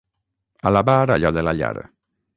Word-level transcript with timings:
Alabar 0.71 0.97
allò 1.17 1.33
de 1.39 1.47
la 1.49 1.57
llar. 1.61 1.75